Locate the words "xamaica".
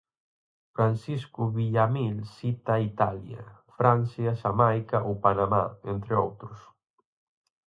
4.41-4.97